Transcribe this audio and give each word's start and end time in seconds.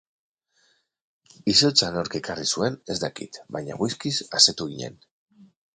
Izotza 1.53 1.91
nork 1.97 2.17
ekarri 2.21 2.49
zuen 2.57 2.81
ez 2.95 2.99
dakit 3.05 3.41
bainan 3.59 3.83
whiskyz 3.85 4.19
asetu 4.41 4.73
ginen. 4.75 5.01